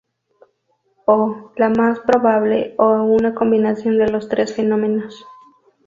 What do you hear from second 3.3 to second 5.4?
combinación de los tres fenómenos.